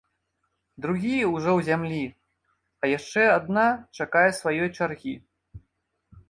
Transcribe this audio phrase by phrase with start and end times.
[0.85, 1.99] Другія ўжо ў зямлі,
[2.85, 3.67] а яшчэ адна
[3.99, 5.15] чакае сваёй чаргі.